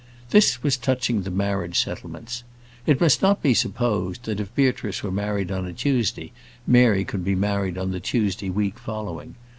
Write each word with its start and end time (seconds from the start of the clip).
This 0.31 0.63
was 0.63 0.77
touching 0.77 1.21
the 1.21 1.29
marriage 1.29 1.77
settlements. 1.79 2.43
It 2.87 2.99
must 2.99 3.21
not 3.21 3.43
be 3.43 3.53
supposed, 3.53 4.23
that 4.23 4.39
if 4.39 4.55
Beatrice 4.55 5.03
were 5.03 5.11
married 5.11 5.51
on 5.51 5.67
a 5.67 5.73
Tuesday, 5.73 6.31
Mary 6.65 7.05
could 7.05 7.23
be 7.23 7.35
married 7.35 7.77
on 7.77 7.91
the 7.91 7.99
Tuesday 7.99 8.49
week 8.49 8.79
following. 8.79 9.35